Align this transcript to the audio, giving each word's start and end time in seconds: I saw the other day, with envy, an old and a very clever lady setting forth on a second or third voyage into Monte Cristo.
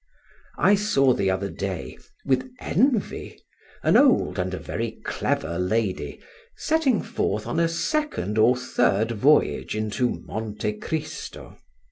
I 0.57 0.73
saw 0.73 1.13
the 1.13 1.29
other 1.29 1.51
day, 1.51 1.95
with 2.25 2.49
envy, 2.59 3.39
an 3.83 3.95
old 3.95 4.39
and 4.39 4.51
a 4.51 4.57
very 4.57 4.99
clever 5.05 5.59
lady 5.59 6.19
setting 6.57 7.03
forth 7.03 7.45
on 7.45 7.59
a 7.59 7.67
second 7.69 8.39
or 8.39 8.55
third 8.57 9.11
voyage 9.11 9.75
into 9.75 10.09
Monte 10.25 10.73
Cristo. 10.79 11.59